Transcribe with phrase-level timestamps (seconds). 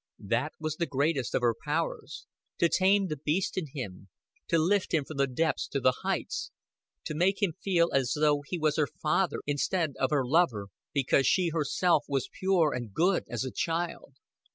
[0.17, 2.25] That was the greatest of her powers
[2.57, 4.09] to tame the beast in him,
[4.47, 6.49] to lift him from the depths to the heights,
[7.05, 11.27] to make him feel as though he was her father instead of her lover, because
[11.27, 14.15] she herself was pure and good as a child.